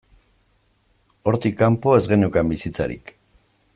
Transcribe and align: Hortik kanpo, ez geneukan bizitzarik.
Hortik 1.31 1.57
kanpo, 1.59 1.93
ez 1.99 2.03
geneukan 2.13 2.51
bizitzarik. 2.55 3.13